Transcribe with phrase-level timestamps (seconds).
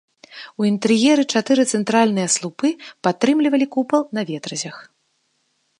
[0.61, 2.69] У інтэр'еры чатыры цэнтрычныя слупы
[3.09, 4.77] падтрымлівалі купал на ветразях.